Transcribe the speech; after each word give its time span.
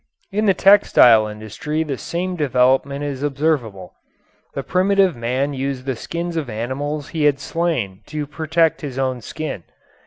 In 0.31 0.47
the 0.47 0.55
textile 0.55 1.27
industry 1.27 1.83
the 1.83 1.95
same 1.95 2.35
development 2.35 3.03
is 3.03 3.21
observable. 3.21 3.93
The 4.55 4.63
primitive 4.63 5.15
man 5.15 5.53
used 5.53 5.85
the 5.85 5.95
skins 5.95 6.37
of 6.37 6.49
animals 6.49 7.09
he 7.09 7.25
had 7.25 7.39
slain 7.39 8.01
to 8.07 8.25
protect 8.25 8.81
his 8.81 8.97
own 8.97 9.21
skin. 9.21 9.63